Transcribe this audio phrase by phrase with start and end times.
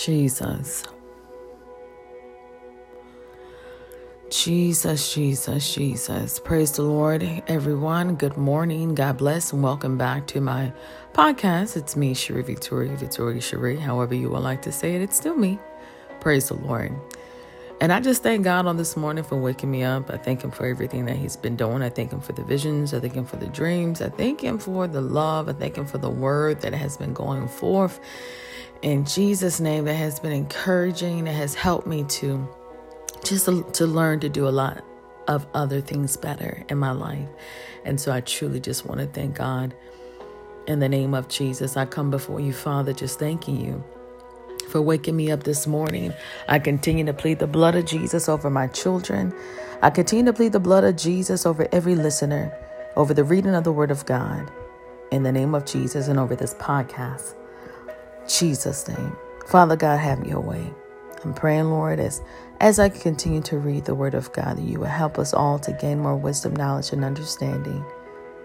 [0.00, 0.82] Jesus.
[4.30, 6.40] Jesus, Jesus, Jesus.
[6.40, 8.14] Praise the Lord, everyone.
[8.14, 8.94] Good morning.
[8.94, 10.72] God bless and welcome back to my
[11.12, 11.76] podcast.
[11.76, 15.02] It's me, Cherie Victoria, Victoria Cherie, however you would like to say it.
[15.02, 15.58] It's still me.
[16.20, 16.94] Praise the Lord.
[17.82, 20.08] And I just thank God on this morning for waking me up.
[20.10, 21.82] I thank Him for everything that He's been doing.
[21.82, 22.94] I thank Him for the visions.
[22.94, 24.00] I thank Him for the dreams.
[24.00, 25.50] I thank Him for the love.
[25.50, 28.00] I thank Him for the word that has been going forth
[28.82, 32.48] in Jesus' name that has been encouraging, that has helped me to
[33.24, 34.82] just to learn to do a lot
[35.28, 37.28] of other things better in my life.
[37.84, 39.74] And so I truly just want to thank God
[40.66, 41.76] in the name of Jesus.
[41.76, 43.84] I come before you, Father, just thanking you
[44.70, 46.12] for waking me up this morning.
[46.48, 49.34] I continue to plead the blood of Jesus over my children.
[49.82, 52.52] I continue to plead the blood of Jesus over every listener,
[52.96, 54.50] over the reading of the Word of God,
[55.10, 57.34] in the name of Jesus, and over this podcast.
[58.38, 59.16] Jesus' name.
[59.46, 60.72] Father God, have your way.
[61.24, 62.22] I'm praying, Lord, as
[62.60, 65.58] as I continue to read the Word of God, that you will help us all
[65.60, 67.84] to gain more wisdom, knowledge, and understanding.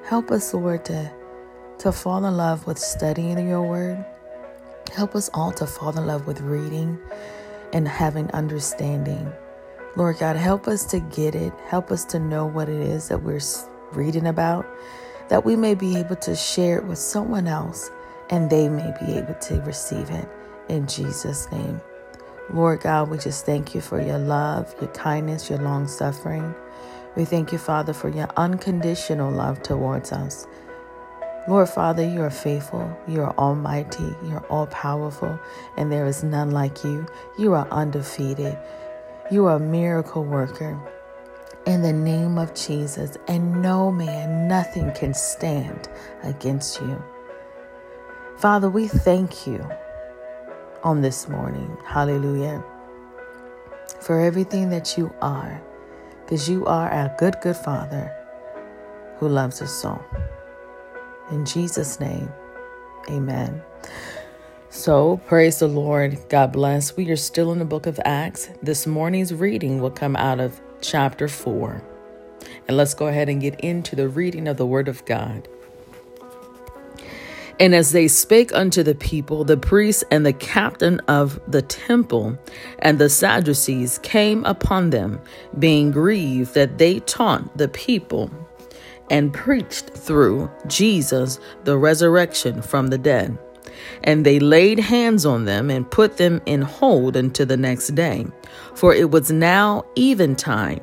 [0.06, 1.12] Help us, Lord, to,
[1.80, 4.04] to fall in love with studying your Word.
[4.94, 6.98] Help us all to fall in love with reading
[7.74, 9.32] and having understanding.
[9.98, 11.54] Lord God, help us to get it.
[11.68, 13.42] Help us to know what it is that we're
[13.92, 14.66] reading about,
[15.30, 17.92] that we may be able to share it with someone else
[18.30, 20.28] and they may be able to receive it
[20.70, 21.82] in Jesus' name.
[22.54, 26.54] Lord God, we just thank you for your love, your kindness, your long suffering.
[27.16, 30.46] We thank you, Father, for your unconditional love towards us.
[31.48, 35.40] Lord Father, you are faithful, you are almighty, you are all powerful,
[35.78, 37.06] and there is none like you.
[37.38, 38.58] You are undefeated.
[39.32, 40.80] You are a miracle worker.
[41.68, 45.88] In the name of Jesus, and no man, nothing can stand
[46.24, 47.04] against you.
[48.38, 49.66] Father, we thank you
[50.84, 51.78] on this morning.
[51.86, 52.62] Hallelujah.
[54.02, 55.62] For everything that you are,
[56.22, 58.14] because you are our good, good Father
[59.18, 60.04] who loves us so.
[61.32, 62.30] In Jesus' name,
[63.10, 63.62] amen.
[64.70, 66.20] So, praise the Lord.
[66.28, 66.98] God bless.
[66.98, 68.50] We are still in the book of Acts.
[68.62, 71.82] This morning's reading will come out of chapter 4.
[72.68, 75.48] And let's go ahead and get into the reading of the Word of God.
[77.60, 82.38] And as they spake unto the people, the priests and the captain of the temple
[82.80, 85.22] and the Sadducees came upon them,
[85.58, 88.30] being grieved that they taught the people
[89.10, 93.38] and preached through Jesus the resurrection from the dead.
[94.04, 98.26] And they laid hands on them and put them in hold until the next day,
[98.74, 100.82] for it was now eventide.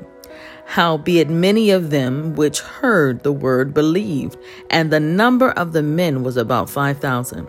[0.72, 4.38] Howbeit many of them which heard the word believed,
[4.70, 7.46] and the number of the men was about five thousand.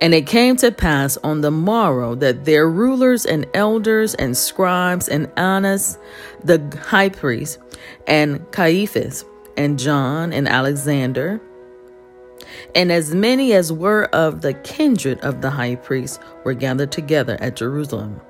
[0.00, 5.08] And it came to pass on the morrow that their rulers and elders and scribes
[5.08, 5.98] and Annas,
[6.42, 7.60] the high priest,
[8.08, 9.24] and Caiaphas,
[9.56, 11.40] and John and Alexander,
[12.74, 17.36] and as many as were of the kindred of the high priest were gathered together
[17.38, 18.20] at Jerusalem.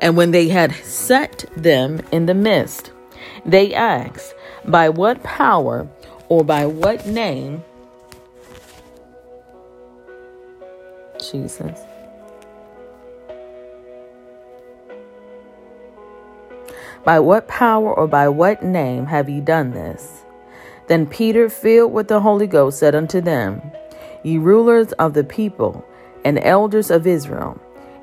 [0.00, 2.92] And when they had set them in the midst,
[3.44, 4.34] they asked,
[4.64, 5.88] By what power
[6.28, 7.62] or by what name?
[11.30, 11.78] Jesus.
[17.04, 20.22] By what power or by what name have ye done this?
[20.86, 23.60] Then Peter, filled with the Holy Ghost, said unto them,
[24.22, 25.84] Ye rulers of the people
[26.24, 27.60] and elders of Israel,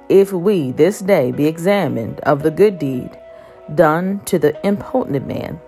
[0.10, 3.18] if we this day be examined of the good deed
[3.76, 5.60] done to the impotent man,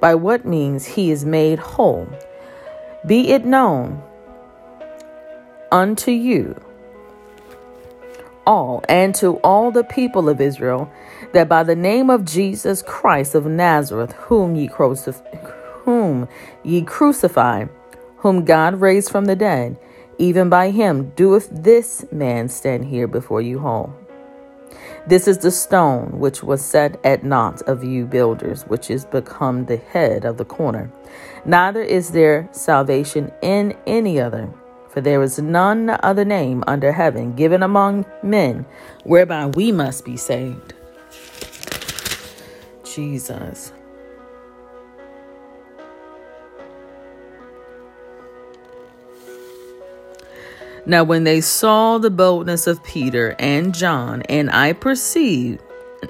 [0.00, 2.08] by what means he is made whole,
[3.06, 4.02] be it known
[5.70, 6.60] unto you
[8.46, 10.90] all and to all the people of Israel
[11.32, 15.22] that by the name of Jesus Christ of Nazareth, whom ye crucif-
[15.84, 16.28] whom
[16.62, 17.66] ye crucify,
[18.18, 19.76] whom God raised from the dead,
[20.18, 23.94] even by him doeth this man stand here before you whole.
[25.06, 29.64] This is the stone which was set at naught of you builders, which is become
[29.64, 30.92] the head of the corner.
[31.44, 34.52] Neither is there salvation in any other,
[34.88, 38.64] for there is none other name under heaven given among men
[39.02, 40.74] whereby we must be saved.
[42.84, 43.72] Jesus.
[50.84, 55.62] Now, when they saw the boldness of Peter and John, and I perceived,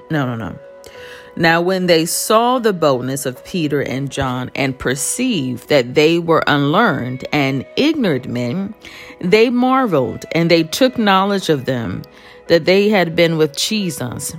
[0.09, 0.57] no, no, no.
[1.35, 6.43] Now, when they saw the boldness of Peter and John and perceived that they were
[6.45, 8.75] unlearned and ignorant men,
[9.19, 12.03] they marveled and they took knowledge of them
[12.47, 14.35] that they had been with Jesus.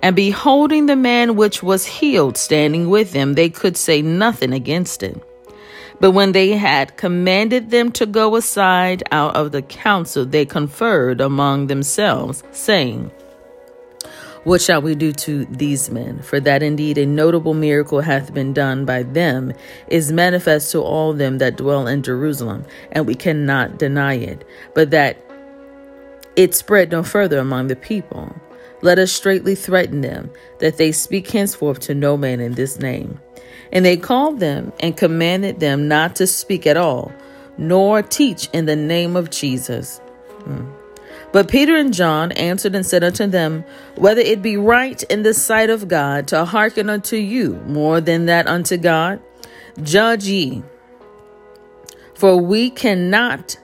[0.00, 5.02] And beholding the man which was healed standing with them, they could say nothing against
[5.02, 5.20] it.
[6.00, 11.20] But when they had commanded them to go aside out of the council, they conferred
[11.20, 13.10] among themselves, saying,
[14.44, 16.22] what shall we do to these men?
[16.22, 19.52] For that indeed a notable miracle hath been done by them
[19.88, 24.90] is manifest to all them that dwell in Jerusalem, and we cannot deny it, but
[24.92, 25.22] that
[26.36, 28.34] it spread no further among the people.
[28.80, 30.30] Let us straightly threaten them,
[30.60, 33.20] that they speak henceforth to no man in this name.
[33.72, 37.12] And they called them and commanded them not to speak at all,
[37.56, 39.98] nor teach in the name of Jesus.
[40.44, 40.70] Hmm.
[41.32, 43.64] But Peter and John answered and said unto them,
[43.94, 48.26] Whether it be right in the sight of God to hearken unto you more than
[48.26, 49.20] that unto God,
[49.82, 50.62] judge ye.
[52.14, 53.56] For we cannot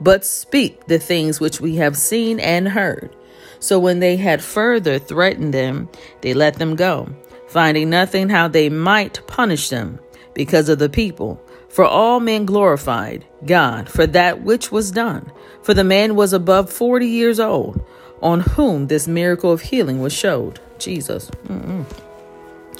[0.00, 3.14] but speak the things which we have seen and heard.
[3.58, 5.88] So when they had further threatened them,
[6.20, 7.08] they let them go,
[7.48, 10.00] finding nothing how they might punish them
[10.34, 11.40] because of the people.
[11.68, 15.30] For all men glorified God for that which was done.
[15.62, 17.84] For the man was above 40 years old,
[18.22, 20.58] on whom this miracle of healing was showed.
[20.78, 21.30] Jesus.
[21.48, 21.84] Mm-mm.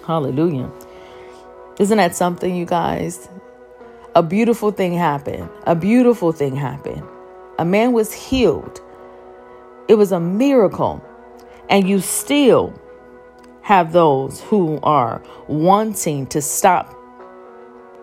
[0.07, 0.71] Hallelujah.
[1.79, 3.29] Isn't that something, you guys?
[4.15, 5.49] A beautiful thing happened.
[5.65, 7.03] A beautiful thing happened.
[7.59, 8.81] A man was healed.
[9.89, 11.05] It was a miracle.
[11.69, 12.73] And you still
[13.67, 16.97] have those who are wanting to stop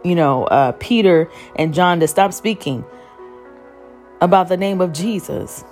[0.03, 2.83] you know, uh, Peter and John to stop speaking
[4.21, 5.63] about the name of Jesus.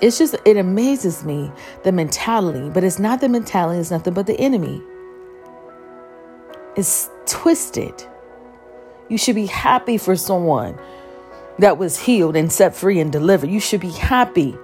[0.00, 1.52] It's just, it amazes me
[1.84, 4.82] the mentality, but it's not the mentality, it's nothing but the enemy.
[6.76, 8.04] It's twisted.
[9.08, 10.78] You should be happy for someone
[11.58, 13.50] that was healed and set free and delivered.
[13.50, 14.56] You should be happy.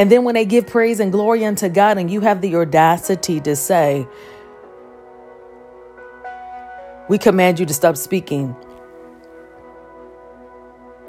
[0.00, 3.38] And then when they give praise and glory unto God, and you have the audacity
[3.40, 4.06] to say,
[7.10, 8.56] we command you to stop speaking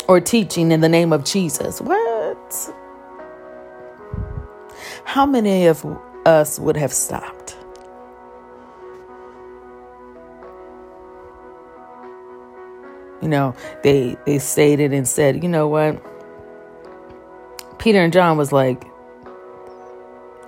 [0.10, 1.80] or teaching in the name of Jesus.
[1.80, 2.74] What?
[5.06, 5.86] How many of
[6.26, 7.56] us would have stopped?
[13.22, 16.11] You know, they they stated and said, you know what?
[17.82, 18.86] Peter and John was like,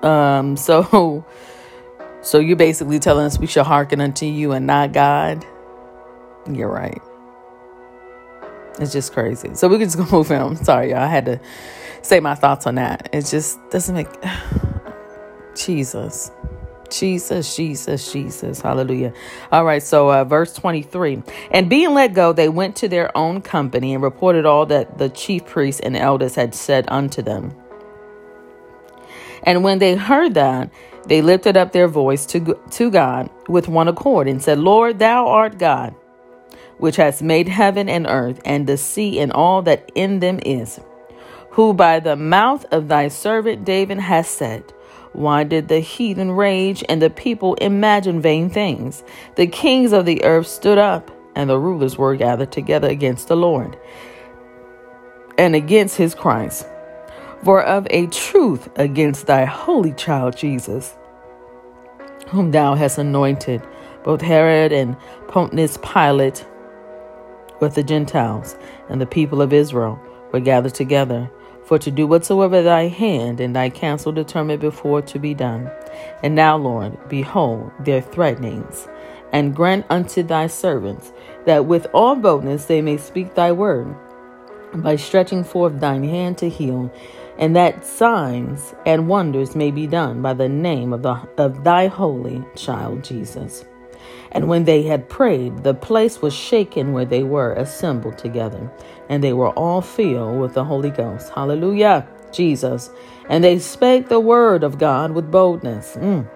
[0.03, 1.25] um, so
[2.21, 5.43] so you're basically telling us we should hearken unto you and not God?
[6.49, 7.01] You're right.
[8.79, 9.55] It's just crazy.
[9.55, 10.57] So we can just go move on.
[10.57, 10.99] Sorry, y'all.
[10.99, 11.39] I had to
[12.03, 13.09] say my thoughts on that.
[13.11, 14.07] It just doesn't make
[15.55, 16.31] Jesus.
[16.99, 18.61] Jesus, Jesus, Jesus.
[18.61, 19.13] Hallelujah.
[19.51, 21.23] All right, so uh, verse 23.
[21.51, 25.09] And being let go, they went to their own company and reported all that the
[25.09, 27.55] chief priests and elders had said unto them.
[29.43, 30.71] And when they heard that,
[31.07, 35.27] they lifted up their voice to, to God with one accord and said, Lord, thou
[35.27, 35.93] art God,
[36.77, 40.79] which hast made heaven and earth and the sea and all that in them is,
[41.51, 44.71] who by the mouth of thy servant David has said,
[45.13, 49.03] Why did the heathen rage and the people imagine vain things?
[49.35, 53.37] The kings of the earth stood up, and the rulers were gathered together against the
[53.37, 53.77] Lord
[55.37, 56.67] and against his Christ
[57.43, 60.95] for of a truth against thy holy child Jesus,
[62.29, 63.61] whom thou hast anointed,
[64.03, 64.95] both Herod and
[65.27, 66.45] Pontius Pilate
[67.59, 68.55] with the Gentiles
[68.89, 69.99] and the people of Israel
[70.31, 71.29] were gathered together,
[71.65, 75.69] for to do whatsoever thy hand and thy counsel determined before to be done.
[76.21, 78.87] And now, Lord, behold their threatenings,
[79.31, 81.11] and grant unto thy servants
[81.45, 83.95] that with all boldness they may speak thy word,
[84.75, 86.91] by stretching forth thine hand to heal
[87.37, 91.87] and that signs and wonders may be done by the name of, the, of thy
[91.87, 93.65] holy child Jesus.
[94.31, 98.71] And when they had prayed, the place was shaken where they were assembled together,
[99.09, 101.31] and they were all filled with the Holy Ghost.
[101.33, 102.89] Hallelujah, Jesus.
[103.29, 105.95] And they spake the word of God with boldness.
[105.95, 106.29] Mm.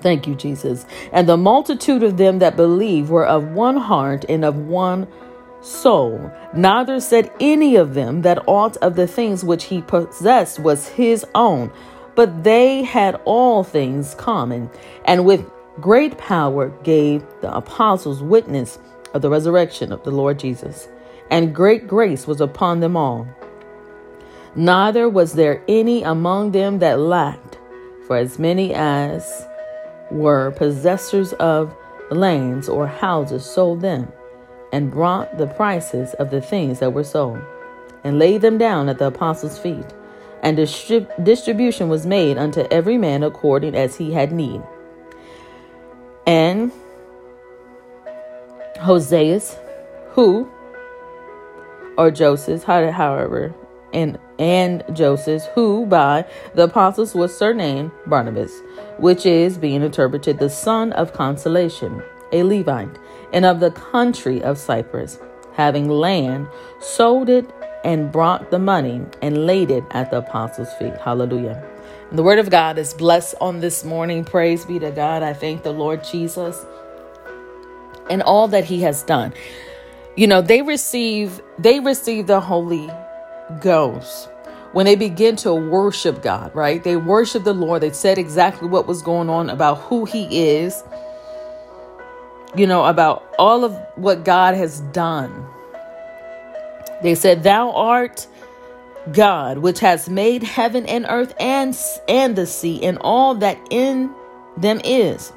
[0.00, 0.86] Thank you, Jesus.
[1.12, 5.08] And the multitude of them that believed were of one heart and of one
[5.60, 6.30] soul.
[6.54, 11.26] Neither said any of them that aught of the things which he possessed was his
[11.34, 11.72] own,
[12.14, 14.70] but they had all things common,
[15.04, 15.44] and with
[15.80, 18.78] great power gave the apostles witness
[19.14, 20.88] of the resurrection of the Lord Jesus.
[21.30, 23.26] And great grace was upon them all.
[24.56, 27.58] Neither was there any among them that lacked,
[28.06, 29.46] for as many as
[30.10, 31.74] were possessors of
[32.10, 34.10] lands or houses sold them,
[34.72, 37.40] and brought the prices of the things that were sold,
[38.04, 39.86] and laid them down at the apostles' feet.
[40.42, 44.62] And distrib- distribution was made unto every man according as he had need.
[46.28, 46.70] And
[48.76, 49.56] Hoseas,
[50.10, 50.46] who,
[51.96, 53.54] or Joseph, however,
[53.94, 58.52] and and Joseph, who by the apostles was surnamed Barnabas,
[58.98, 62.98] which is being interpreted the son of consolation, a Levite,
[63.32, 65.18] and of the country of Cyprus,
[65.54, 66.46] having land,
[66.78, 67.50] sold it
[67.84, 70.94] and brought the money and laid it at the apostles' feet.
[70.98, 71.64] Hallelujah.
[72.10, 74.24] The word of God is blessed on this morning.
[74.24, 75.22] Praise be to God.
[75.22, 76.64] I thank the Lord Jesus
[78.08, 79.34] and all that he has done.
[80.16, 82.90] You know, they receive they receive the Holy
[83.60, 84.30] Ghost
[84.72, 86.82] when they begin to worship God, right?
[86.82, 87.82] They worship the Lord.
[87.82, 90.82] They said exactly what was going on about who he is.
[92.56, 95.46] You know, about all of what God has done.
[97.02, 98.26] They said, Thou art
[99.12, 101.76] God, which has made heaven and earth and,
[102.08, 104.10] and the sea and all that in
[104.56, 105.32] them is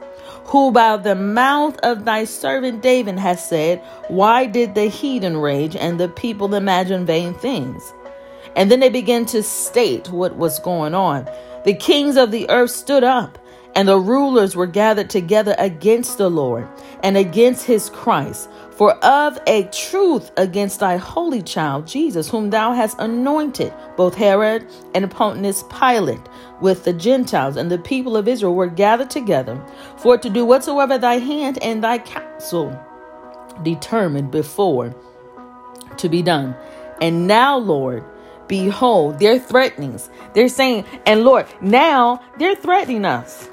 [0.51, 5.77] who by the mouth of thy servant David has said, Why did the heathen rage
[5.77, 7.93] and the people imagine vain things?
[8.57, 11.25] And then they begin to state what was going on.
[11.63, 13.37] The kings of the earth stood up,
[13.75, 16.67] and the rulers were gathered together against the Lord
[17.03, 18.49] and against his Christ.
[18.71, 24.65] For of a truth against thy holy child Jesus, whom thou hast anointed, both Herod
[24.95, 26.21] and Pontius Pilate,
[26.61, 29.63] with the Gentiles and the people of Israel were gathered together
[29.97, 32.77] for to do whatsoever thy hand and thy counsel
[33.63, 34.95] determined before
[35.97, 36.55] to be done.
[37.01, 38.03] And now, Lord,
[38.47, 40.09] behold, their threatenings.
[40.33, 43.47] They're saying, and Lord, now they're threatening us.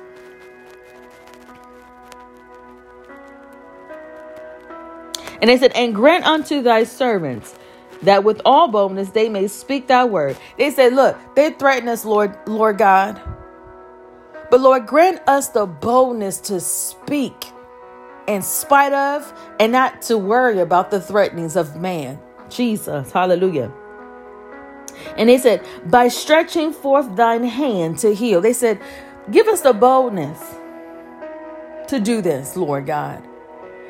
[5.40, 7.54] And they said, And grant unto thy servants
[8.02, 10.36] that with all boldness they may speak thy word.
[10.56, 13.20] They said, Look, they threaten us, Lord, Lord God.
[14.50, 17.52] But Lord, grant us the boldness to speak
[18.26, 22.18] in spite of and not to worry about the threatenings of man.
[22.48, 23.72] Jesus, hallelujah.
[25.16, 28.40] And they said, by stretching forth thine hand to heal.
[28.40, 28.80] They said,
[29.30, 30.56] give us the boldness
[31.88, 33.22] to do this, Lord God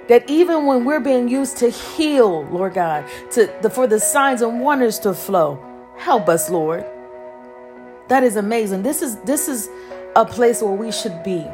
[0.08, 4.42] that even when we're being used to heal, Lord God, to the, for the signs
[4.42, 5.62] and wonders to flow,
[5.96, 6.84] help us, Lord.
[8.08, 8.82] That is amazing.
[8.82, 9.68] This is this is
[10.16, 11.46] a place where we should be.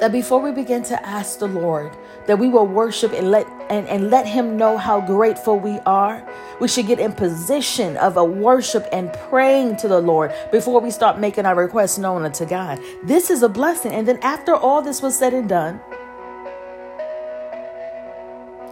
[0.00, 1.92] That before we begin to ask the Lord,
[2.26, 6.26] that we will worship and let and, and let him know how grateful we are.
[6.60, 10.90] We should get in position of a worship and praying to the Lord before we
[10.92, 12.80] start making our requests known unto God.
[13.02, 13.92] This is a blessing.
[13.92, 15.80] And then after all this was said and done,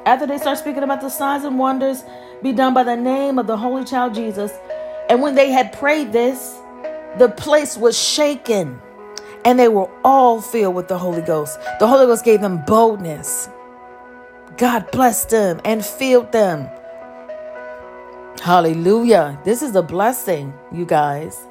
[0.06, 2.04] after they start speaking about the signs and wonders
[2.42, 4.52] be done by the name of the Holy Child Jesus,
[5.08, 6.58] and when they had prayed this,
[7.18, 8.80] the place was shaken
[9.44, 11.58] and they were all filled with the Holy Ghost.
[11.80, 13.48] The Holy Ghost gave them boldness.
[14.56, 16.68] God blessed them and filled them.
[18.40, 19.38] Hallelujah.
[19.44, 21.46] This is a blessing, you guys.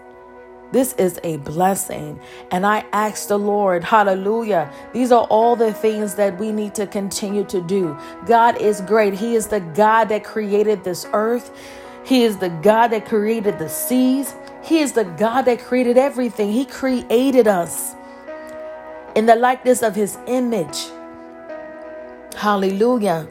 [0.72, 2.20] This is a blessing.
[2.52, 4.72] And I ask the Lord, hallelujah.
[4.94, 7.98] These are all the things that we need to continue to do.
[8.26, 9.14] God is great.
[9.14, 11.52] He is the God that created this earth,
[12.06, 16.52] He is the God that created the seas, He is the God that created everything.
[16.52, 17.96] He created us
[19.16, 20.88] in the likeness of His image.
[22.36, 23.28] Hallelujah.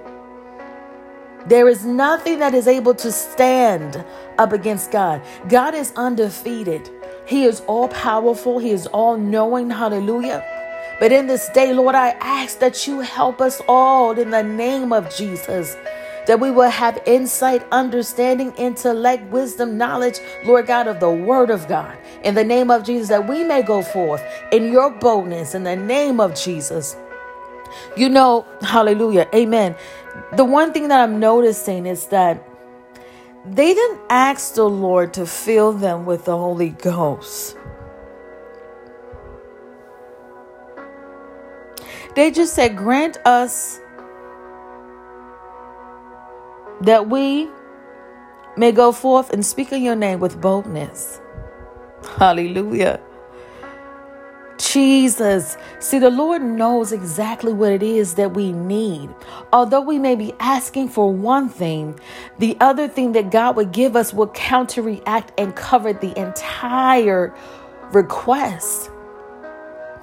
[1.47, 4.05] There is nothing that is able to stand
[4.39, 5.23] up against God.
[5.49, 6.91] God is undefeated.
[7.31, 9.71] He is all powerful, He is all knowing.
[9.71, 10.45] Hallelujah.
[10.99, 14.93] But in this day, Lord, I ask that you help us all in the name
[14.93, 15.77] of Jesus.
[16.27, 21.69] That we will have insight, understanding, intellect, wisdom, knowledge, Lord God, of the Word of
[21.69, 21.97] God.
[22.25, 25.77] In the name of Jesus, that we may go forth in your boldness in the
[25.77, 26.97] name of Jesus.
[27.97, 29.77] You know, hallelujah, amen.
[30.37, 32.45] The one thing that I'm noticing is that
[33.45, 37.57] they didn't ask the Lord to fill them with the Holy Ghost.
[42.17, 43.81] They just said, Grant us
[46.83, 47.49] that we
[48.57, 51.21] may go forth and speak in your name with boldness.
[52.17, 53.01] Hallelujah.
[54.61, 55.57] Jesus.
[55.79, 59.09] See, the Lord knows exactly what it is that we need.
[59.53, 61.99] Although we may be asking for one thing,
[62.39, 67.35] the other thing that God would give us will counteract and cover the entire
[67.93, 68.91] request.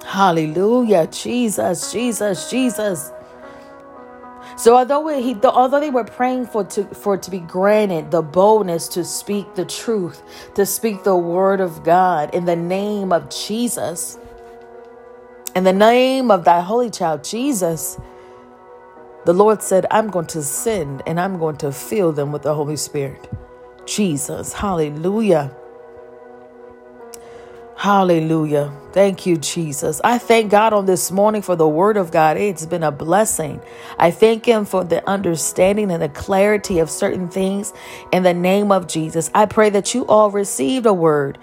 [0.04, 1.06] Hallelujah.
[1.06, 3.12] Jesus, Jesus, Jesus.
[4.56, 8.22] So although he, although they were praying for to for it to be granted the
[8.22, 10.22] boldness to speak the truth,
[10.56, 14.18] to speak the word of God in the name of Jesus,
[15.58, 17.98] in the name of thy holy child Jesus,
[19.24, 22.54] the Lord said, I'm going to send and I'm going to fill them with the
[22.54, 23.28] Holy Spirit.
[23.84, 25.54] Jesus, hallelujah.
[27.76, 28.72] Hallelujah.
[28.92, 30.00] Thank you, Jesus.
[30.04, 32.36] I thank God on this morning for the word of God.
[32.36, 33.60] It's been a blessing.
[33.98, 37.72] I thank Him for the understanding and the clarity of certain things
[38.12, 39.28] in the name of Jesus.
[39.34, 41.38] I pray that you all received a word.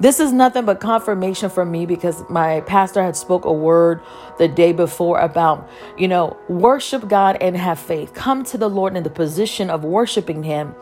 [0.00, 4.00] This is nothing but confirmation for me because my pastor had spoke a word
[4.38, 8.14] the day before about, you know, worship God and have faith.
[8.14, 10.74] Come to the Lord in the position of worshiping Him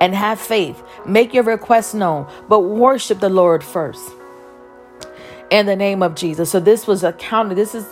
[0.00, 0.82] and have faith.
[1.06, 4.10] Make your request known, but worship the Lord first
[5.50, 6.50] in the name of Jesus.
[6.50, 7.56] So this was accounted.
[7.56, 7.86] This is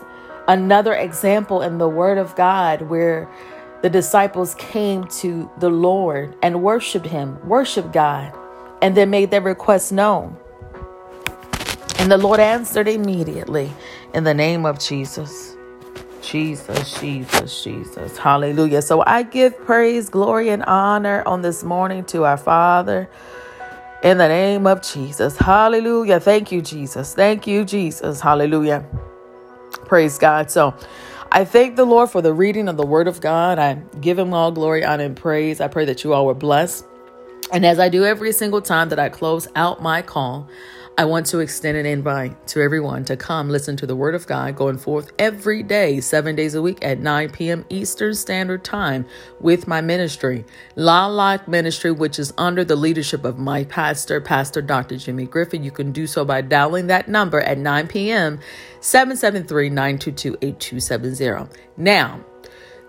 [0.49, 3.29] another example in the Word of God where
[3.83, 8.37] the disciples came to the Lord and worshiped Him, worshiped God,
[8.83, 10.37] and then made their request known.
[12.03, 13.73] And the Lord answered immediately
[14.13, 15.57] in the name of Jesus.
[16.21, 18.19] Jesus, Jesus, Jesus.
[18.19, 18.83] Hallelujah.
[18.83, 23.09] So I give praise, glory, and honor on this morning to our Father
[24.03, 25.37] in the name of Jesus.
[25.37, 26.19] Hallelujah.
[26.19, 27.15] Thank you, Jesus.
[27.15, 28.21] Thank you, Jesus.
[28.21, 28.85] Hallelujah.
[29.85, 30.51] Praise God.
[30.51, 30.75] So
[31.31, 33.61] I thank the Lord for the reading of the Word of God.
[33.61, 35.61] I give Him all glory, honor, and praise.
[35.61, 36.85] I pray that you all were blessed.
[37.53, 40.49] And as I do every single time that I close out my call,
[40.99, 44.27] I want to extend an invite to everyone to come listen to the Word of
[44.27, 47.65] God going forth every day, seven days a week at 9 p.m.
[47.71, 49.07] Eastern Standard Time
[49.41, 50.45] with my ministry,
[50.77, 54.99] La Lock Ministry, which is under the leadership of my pastor, Pastor Dr.
[54.99, 55.65] Jimmy Griffin.
[55.65, 58.39] You can do so by dialing that number at 9 p.m.
[58.81, 61.59] 773 922 8270.
[61.79, 62.21] Now,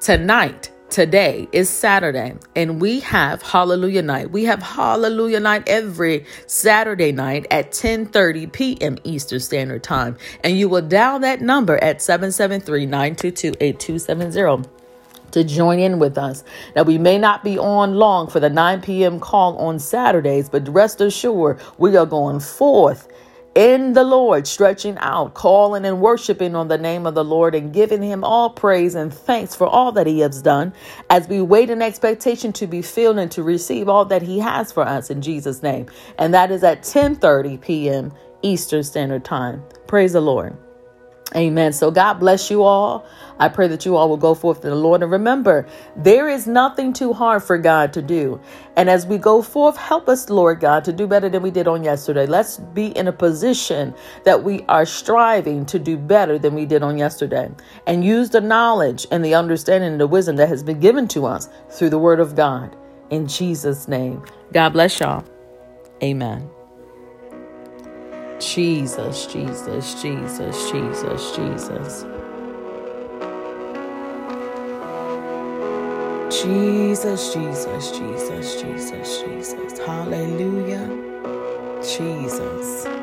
[0.02, 4.30] tonight, Today is Saturday, and we have Hallelujah Night.
[4.30, 9.00] We have Hallelujah Night every Saturday night at 10:30 p.m.
[9.04, 14.68] Eastern Standard Time, and you will dial that number at 773-922-8270
[15.32, 16.44] to join in with us.
[16.76, 19.20] Now, we may not be on long for the 9 p.m.
[19.20, 23.08] call on Saturdays, but rest assured, we are going forth
[23.56, 27.74] in the Lord, stretching out, calling and worshiping on the name of the Lord and
[27.74, 30.74] giving him all praise and thanks for all that he has done
[31.10, 34.72] as we wait in expectation to be filled and to receive all that he has
[34.72, 35.88] for us in Jesus name.
[36.18, 38.14] And that is at 10:30 p.m.
[38.42, 39.64] Eastern Standard Time.
[39.88, 40.58] Praise the Lord.
[41.36, 41.74] Amen.
[41.74, 43.06] So God bless you all.
[43.40, 45.02] I pray that you all will go forth to the Lord.
[45.02, 48.40] And remember, there is nothing too hard for God to do.
[48.76, 51.68] And as we go forth, help us, Lord God, to do better than we did
[51.68, 52.28] on yesterday.
[52.28, 56.84] Let's be in a position that we are striving to do better than we did
[56.84, 57.50] on yesterday.
[57.88, 61.26] And use the knowledge and the understanding and the wisdom that has been given to
[61.26, 62.76] us through the word of God.
[63.10, 64.24] In Jesus' name.
[64.52, 65.26] God bless y'all.
[66.04, 66.50] Amen.
[68.40, 72.06] Jesus, Jesus, Jesus, Jesus, Jesus.
[76.30, 79.80] Jesus, Jesus, Jesus, Jesus, Jesus.
[79.80, 80.90] Hallelujah.
[81.82, 83.03] Jesus.